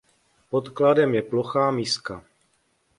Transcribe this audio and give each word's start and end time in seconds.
Podkladem 0.49 1.13
je 1.15 1.21
plochá 1.21 1.69
miska. 1.71 2.23